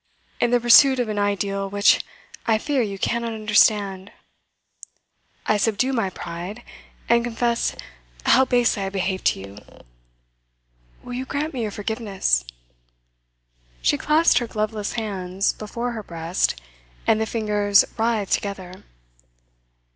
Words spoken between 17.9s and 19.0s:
writhed together.